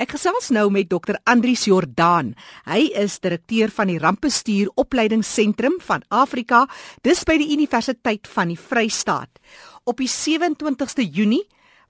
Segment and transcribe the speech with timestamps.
[0.00, 1.18] Ek gesels nou met Dr.
[1.28, 2.30] Andrius Jordaan.
[2.64, 6.62] Hy is direkteur van die Rampbestuur Opleidingsentrum van Afrika,
[7.04, 9.28] dis by die Universiteit van die Vrystaat.
[9.84, 11.42] Op die 27ste Junie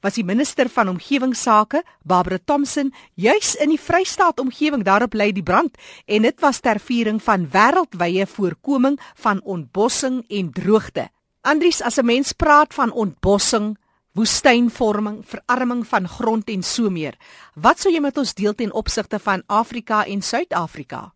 [0.03, 5.47] was die minister van omgewingsake, Barbara Thomson, juis in die Vrystaat omgewing daarop lei die
[5.47, 5.79] brand
[6.11, 11.07] en dit was ter viering van wêreldwye voorkoming van ontbossing en droogte.
[11.47, 13.77] Andries, as 'n mens praat van ontbossing,
[14.15, 17.17] woestynvorming, verarming van grond en so meer,
[17.55, 21.13] wat sou jy met ons deel ten opsigte van Afrika en Suid-Afrika?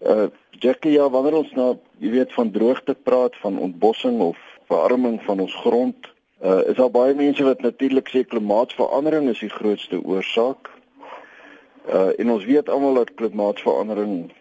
[0.00, 4.36] Uh, Jackie, ja, wanneer ons nou, jy weet van droogte praat, van ontbossing of
[4.68, 6.14] verarming van ons grond,
[6.44, 10.68] Uh is daar baie mense wat natuurlik sê klimaatsverandering is die grootste oorsaak.
[11.88, 14.32] Uh en ons weet almal dat klimaatsverandering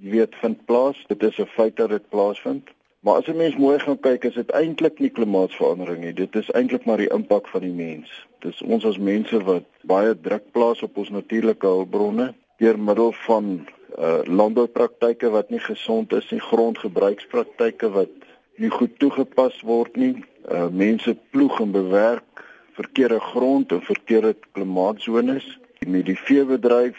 [0.00, 1.04] weet vind plaas.
[1.08, 2.70] Dit is 'n feit dat dit plaasvind.
[3.02, 6.12] Maar as 'n mens mooi gaan kyk, is dit eintlik nie klimaatsverandering nie.
[6.12, 8.26] Dit is eintlik maar die impak van die mens.
[8.38, 13.66] Dis ons as mense wat baie druk plaas op ons natuurlike hulpbronne deur middel van
[13.98, 18.08] uh landboupraktyke wat nie gesond is nie, grondgebruikspraktyke wat
[18.56, 25.58] nie goed toegepas word nie uh, mense ploeg en bewerk verkeerde grond en verkeerde klimaatsones.
[25.86, 26.96] Met die veebedryf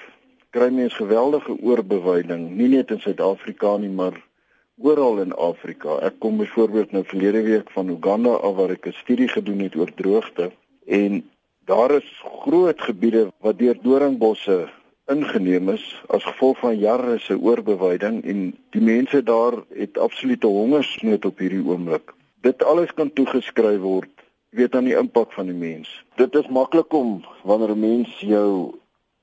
[0.49, 4.19] kry mens geweldige oorbewyding, nie net in Suid-Afrika nie, maar
[4.83, 5.97] oral in Afrika.
[6.03, 9.75] Ek kom byvoorbeeld nou verlede week van Uganda af waar ek 'n studie gedoen het
[9.75, 10.51] oor droogte
[10.85, 11.23] en
[11.65, 12.09] daar is
[12.43, 14.69] groot gebiede wat deur doringbosse
[15.07, 18.39] ingeneem is as gevolg van jare se oorbewyding en
[18.75, 24.11] die mense daar het absolute hongersnood op hierdie oomblik dit alles kan toegeskryf word
[24.53, 25.89] weet aan die impak van die mens.
[26.19, 28.75] Dit is maklik om wanneer 'n mens jou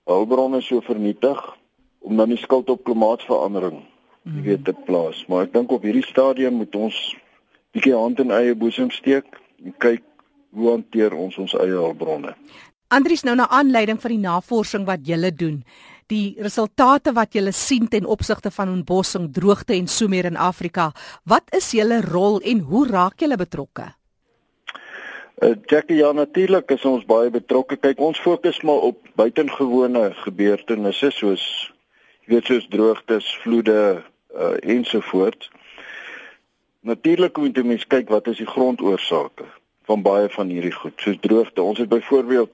[0.04, 1.56] hulpbronne so vernietig
[1.98, 3.84] om dan die skuld op klimaatsverandering
[4.24, 4.46] jy mhm.
[4.46, 6.96] weet te plaas, maar ek dink op hierdie stadium moet ons
[7.74, 9.26] bietjie hand in eie boesem steek
[9.64, 10.02] en kyk
[10.56, 12.34] hoe hanteer ons ons eie hulpbronne.
[12.90, 15.60] Andries nou na aanleiding van die navorsing wat julle doen,
[16.10, 20.90] die resultate wat julle sien ten opsigte van ontbossing, droogte en so meer in Afrika,
[21.24, 23.92] wat is julle rol en hoe raak julle betrokke?
[25.40, 27.78] Uh, Jackie, ja natuurlik is ons baie betrokke.
[27.80, 31.46] Kyk, ons fokus maar op buitengewone gebeurtenisse soos
[32.26, 34.02] jy weet soos droogtes, vloede
[34.36, 35.50] uh, ensovoorts.
[36.80, 39.44] Natuurlik moet jy mens kyk wat is die grondoorsake
[39.90, 41.62] van baie van hierdie goed, soos droogte.
[41.62, 42.52] Ons het byvoorbeeld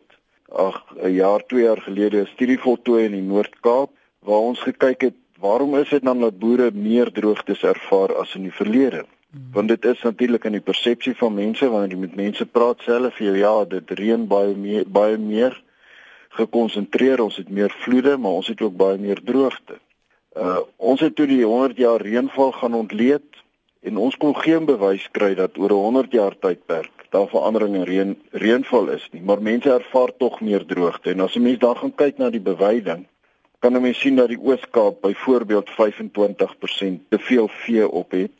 [0.48, 5.00] ag 'n jaar, 2 jaar gelede 'n studie voltooi in die Noord-Kaap waar ons gekyk
[5.00, 9.04] het waarom is dit dan dat boere meer droogtes ervaar as in die verlede?
[9.30, 9.48] Hmm.
[9.52, 13.14] Want dit is natuurlik in die persepsie van mense wanneer jy met mense praat self
[13.14, 15.62] vir jou ja, dit reën baie meer baie meer
[16.28, 19.78] gekonsentreer, ons het meer vloede, maar ons het ook baie meer droogte.
[20.36, 23.42] Uh ons het toe die 100 jaar reënval gaan ontleed
[23.80, 27.82] en ons kon geen bewys kry dat oor 'n 100 jaar tydperk daar verandering in
[27.82, 31.10] reën reënval is nie, maar mense ervaar tog meer droogte.
[31.10, 33.06] En as 'n mens daar gaan kyk na die bewyding,
[33.58, 38.36] kan 'n mens sien dat die Oos-Kaap byvoorbeeld 25% te veel vee op het.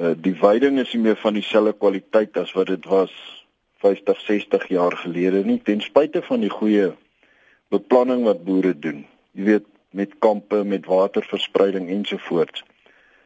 [0.00, 3.12] Uh die veiding is nie meer van dieselfde kwaliteit as wat dit was
[3.76, 6.94] 50, 60 jaar gelede nie, ten spyte van die goeie
[7.68, 9.06] beplanning wat boere doen.
[9.30, 12.64] Jy weet, met kampe, met waterverspreiding ensovoorts.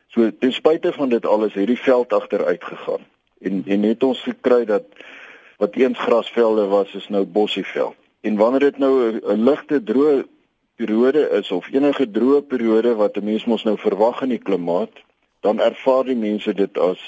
[0.09, 3.06] So ten spyte van dit alles het die veld agteruit gegaan
[3.41, 4.84] en en het ons gekry dat
[5.56, 7.94] wat eens grasvelde was is nou bossieveld.
[8.21, 10.25] En wanneer dit nou 'n ligte droë
[10.76, 14.92] periode is of enige droë periode wat 'n mens mos nou verwag in die klimaat,
[15.41, 17.00] dan ervaar die mense dit as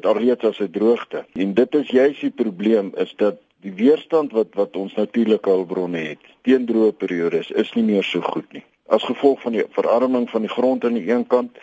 [0.00, 1.24] alreeds as 'n droogte.
[1.32, 5.98] En dit is juist die probleem is dat die weerstand wat wat ons natuurlike hulpbronne
[5.98, 8.64] het teen droë periodes is nie meer so goed nie.
[8.88, 11.58] As gevolg van die verarming van die grond aan die een kant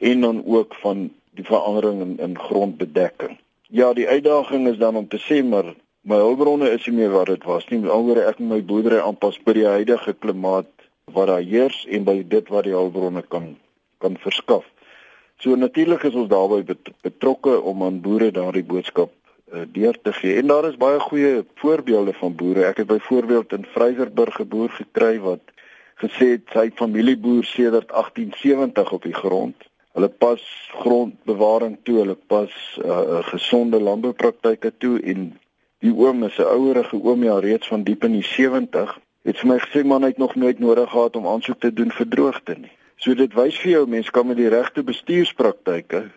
[0.00, 1.08] en dan ook van
[1.38, 3.38] die verandering in, in grondbedekking.
[3.70, 5.74] Ja, die uitdaging is dan om te sê maar
[6.04, 7.80] my hulpbronne is nie meer wat dit was nie.
[7.86, 10.70] Alhoewel ek my boerdery aanpas by die huidige klimaat
[11.14, 13.54] wat daar heers en by dit wat die hulpbronne kan
[14.04, 14.66] kan verskaf.
[15.40, 16.62] So natuurlik is ons daarbey
[17.02, 19.10] betrokke om aan boere daardie boodskap
[19.52, 20.36] uh, deur te gee.
[20.40, 22.66] En daar is baie goeie voorbeelde van boere.
[22.68, 25.53] Ek het byvoorbeeld in Vryburg geboer gekry wat
[26.06, 30.42] gesê het sy familieboer sedert 1870 op die grond Hulle pas
[30.82, 32.50] grondbewaring toe, hulle pas
[32.82, 35.28] uh, gesonde landboupraktyke toe en
[35.86, 39.48] die oom is 'n ouerige oom ja reeds van diep in die 70 het vir
[39.48, 42.56] my gesê man hy het nog nooit nodig gehad om aansoek te doen vir droogte
[42.58, 42.72] nie.
[42.96, 46.10] So dit wys vir jou mense kan met die regte bestuurspraktyke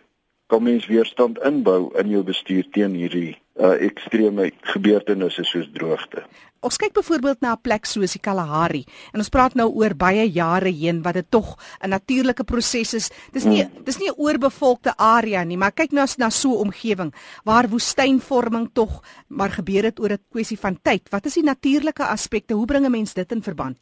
[0.48, 6.22] kan mens weerstand inbou in jou bestuur teen hierdie uh, ekstreme gebeurtenisse soos droogte.
[6.64, 10.24] Ons kyk byvoorbeeld na 'n plek soos die Kalahari en ons praat nou oor baie
[10.26, 13.10] jare heen wat dit tog 'n natuurlike proses is.
[13.32, 13.84] Dis nie hmm.
[13.84, 17.12] dis nie 'n oorbevolkte area nie, maar kyk nou as na so 'n omgewing
[17.44, 21.08] waar woestynvorming tog maar gebeur het oor 'n kwessie van tyd.
[21.10, 22.54] Wat is die natuurlike aspekte?
[22.54, 23.78] Hoe bring 'n mens dit in verband?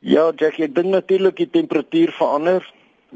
[0.00, 2.72] Ja, Jackie, ek dink natuurlik die temperatuur verander.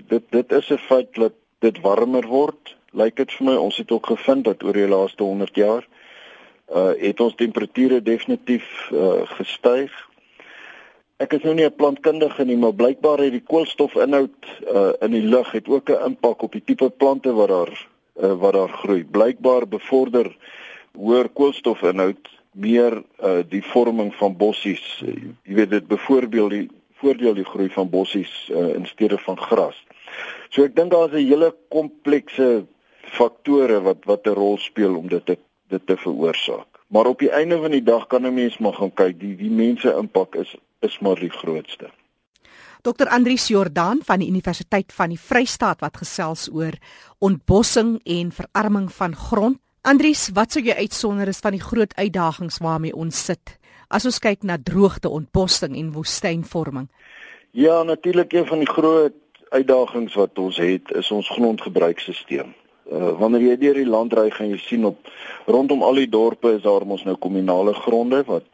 [0.08, 1.32] Dit dit is 'n feit dat
[1.64, 2.76] dit warmer word.
[2.96, 5.86] Lyk dit vir my ons het ook gevind dat oor die laaste 100 jaar
[6.68, 9.92] uh het ons temperature definitief uh gestyg.
[11.18, 14.38] Ek is nou nie 'n plantkundige nie, maar blykbaar het die koolstofinhoud
[14.74, 17.72] uh in die lug het ook 'n impak op die tipe plante wat daar
[18.22, 19.04] uh wat daar groei.
[19.04, 20.36] Blykbaar bevorder
[20.92, 25.02] hoër koolstofinhoud meer uh die vorming van bossies.
[25.04, 26.68] Uh, jy weet dit byvoorbeeld die
[26.98, 29.84] voordeel die groei van bossies uh, in steede van gras.
[30.50, 32.66] So ek dink daar's 'n hele komplekse
[33.02, 35.38] faktore wat wat 'n rol speel om dit te
[35.68, 36.68] dit te veroorsaak.
[36.88, 39.50] Maar op die einde van die dag kan 'n mens maar gaan kyk die die
[39.50, 41.90] mense impak is is maar die grootste.
[42.82, 46.72] Dr Andrius Jordan van die Universiteit van die Vrystaat wat gesels oor
[47.18, 49.58] ontbossing en verarming van grond.
[49.82, 53.58] Andrius, wat sou jy uitsonder is van die groot uitdagings waarmee ons sit?
[53.88, 56.88] As ons kyk na droogte, ontbossing en woestynvorming.
[57.50, 59.14] Ja, natuurlik een van die groot
[59.50, 62.52] uitdagings wat ons het is ons grondgebruikstelsel.
[62.88, 65.10] Uh, wanneer jy deur die land ry gaan jy sien op
[65.46, 68.46] rondom al die dorpe is daar mos nou kommunale gronde wat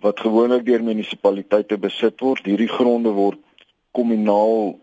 [0.00, 2.46] wat gewoonlik deur munisipaliteite besit word.
[2.48, 3.40] Hierdie gronde word
[3.92, 4.78] kommunaal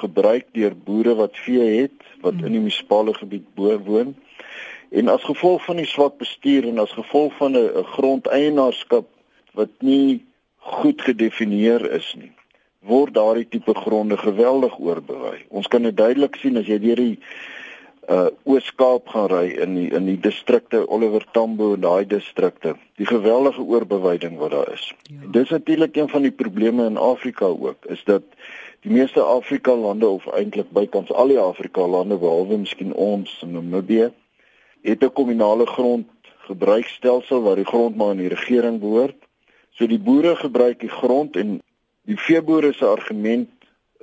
[0.00, 3.46] gebruik deur boere wat vee het wat in die munisipale gebied
[3.86, 4.16] woon.
[4.90, 9.06] En as gevolg van die swak bestuur en as gevolg van 'n grondeienaarskap
[9.54, 10.24] wat nie
[10.56, 12.32] goed gedefinieer is nie,
[12.80, 15.44] word daardie tipe gronde geweldig oorbewy.
[15.48, 17.18] Ons kan dit duidelik sien as jy deur die
[18.06, 22.76] uh Oos-Kaap gaan ry in die in die distrikte Oliver Tambo en daai distrikte.
[22.96, 24.92] Die geweldige oorbewyding wat daar is.
[25.10, 25.30] Ja.
[25.34, 28.22] Dis natuurlik een van die probleme in Afrika ook, is dat
[28.86, 33.52] die meeste Afrika lande of eintlik bykans al die Afrika lande behalwe miskien ons in
[33.58, 34.12] Namibië
[34.82, 39.16] het 'n kommunale grondgebruikstelsel waar die grond maar aan die regering behoort.
[39.70, 41.62] So die boere gebruik die grond en
[42.06, 43.50] die veeboere se argument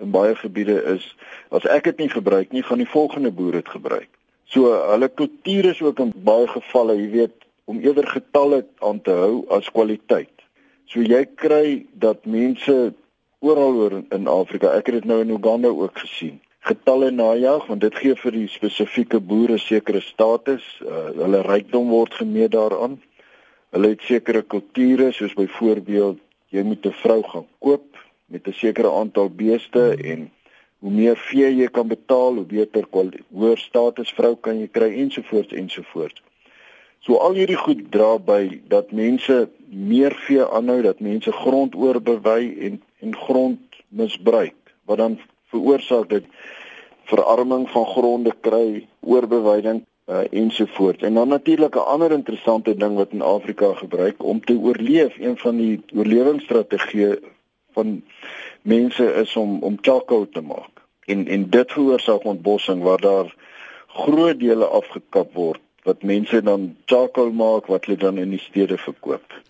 [0.02, 1.06] in baie gebiede is
[1.56, 4.10] as ek dit nie gebruik nie, gaan die volgende boer dit gebruik.
[4.50, 7.36] So hulle kultuur is ook in baie gevalle, jy weet,
[7.66, 10.34] om eerder getalle aan te hou as kwaliteit.
[10.92, 12.94] So jy kry dat mense
[13.44, 17.84] oral oor in Afrika, ek het dit nou in Uganda ook gesien, getalle najag want
[17.84, 23.00] dit gee vir die spesifieke boere sekere status, uh, hulle rykdom word gemeet daaraan.
[23.74, 26.22] Hulle het sekere kulture soos byvoorbeeld
[26.54, 27.93] jy moet 'n vrou gaan koop
[28.34, 30.32] met 'n sekere aantal beeste en
[30.80, 32.86] hoe meer vee jy kan betaal, hoe beter
[33.32, 36.22] hoër status vrou kan jy kry ensovoorts ensovoorts.
[37.00, 42.44] So al hierdie goed dra by dat mense meer vee aanhou, dat mense grond oorbewy
[42.68, 44.56] en en grond misbruik
[44.86, 45.20] wat dan
[45.52, 46.24] veroorsaak dat
[47.12, 51.04] verarming van gronde kry, oorbewyding uh, ensovoorts.
[51.04, 55.38] En dan natuurlik 'n ander interessante ding wat in Afrika gebruik om te oorleef, een
[55.38, 57.20] van die oorlewingsstrategieë
[57.74, 58.04] van
[58.62, 60.84] mense is om om charcoal te maak.
[61.06, 63.36] En en dit veroorsaak ontbossing waar daar
[63.88, 68.78] groot dele afgekap word wat mense dan charcoal maak wat hulle dan in die stede
[68.78, 69.42] verkoop.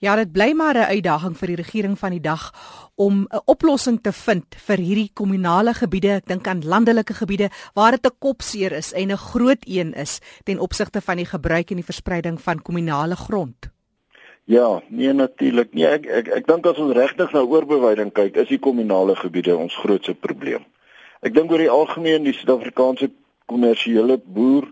[0.00, 2.52] Ja, dit bly maar 'n uitdaging vir die regering van die dag
[2.94, 7.90] om 'n oplossing te vind vir hierdie kommunale gebiede, ek dink aan landelike gebiede waar
[7.90, 11.76] dit 'n kopseer is en 'n groot een is ten opsigte van die gebruik en
[11.76, 13.68] die verspreiding van kommunale grond.
[14.50, 15.74] Ja, nee natuurlik.
[15.78, 19.54] Nee, ek ek ek dink as ons regtig na oorbewyding kyk, is die kommunale gebiede
[19.54, 20.64] ons grootste probleem.
[21.22, 23.12] Ek dink oor die algemeen die Suid-Afrikaanse
[23.46, 24.66] kommersiële boer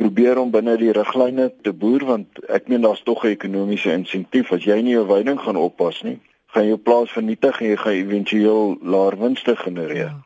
[0.00, 4.52] probeer om binne die riglyne te boer want ek meen daar's tog 'n ekonomiese insentief
[4.56, 6.16] as jy nie jou weiding gaan oppas nie,
[6.56, 10.16] gaan jou plaas vernietig en jy gaan éventueel laer winste genereer.
[10.16, 10.24] Ja.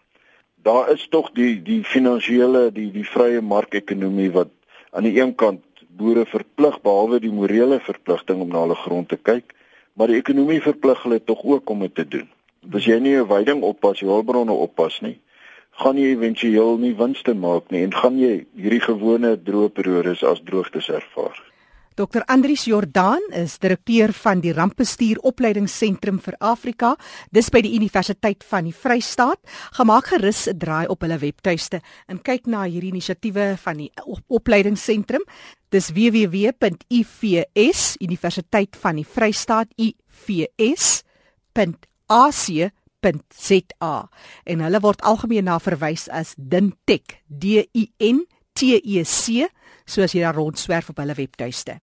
[0.63, 4.55] Daar is tog die die finansiële die die vrye markekonomie wat
[4.93, 5.66] aan die een kant
[5.97, 9.55] boere verplig behalwe die morele verpligting om na hulle grond te kyk,
[9.97, 12.29] maar die ekonomie verplig hulle tog ook om dit te doen.
[12.75, 15.19] As jy nie 'n veiding oppas, jou hulpbronne oppas nie,
[15.81, 20.41] gaan jy éventueel nie winste maak nie en gaan jy hierdie gewone droë periodes as
[20.45, 21.37] droogtes ervaar.
[21.97, 26.93] Dr Andrius Jordan is direkteur van die Rampbestuur Opleidingsentrum vir Afrika,
[27.33, 29.41] dis by die Universiteit van die Vrystaat.
[29.79, 33.91] Gemaak gerus 'n draai op hulle webtuiste en kyk na hierdie inisiatiewe van die
[34.29, 35.25] opleidingsentrum.
[35.71, 41.05] Dis www.ivs Universiteit van die Vrystaat ivs.ac.za
[44.45, 49.49] en hulle word algemeen na verwys as Dintech D I N T E C
[49.87, 51.81] soos jy daar rondswerf op hulle webtuiste.